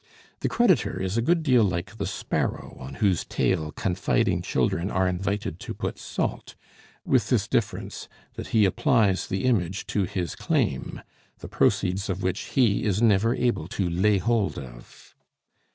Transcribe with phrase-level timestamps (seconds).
[0.39, 5.07] The creditor is a good deal like the sparrow on whose tail confiding children are
[5.07, 6.55] invited to put salt,
[7.05, 11.03] with this difference, that he applies the image to his claim,
[11.37, 15.13] the proceeds of which he is never able to lay hold of.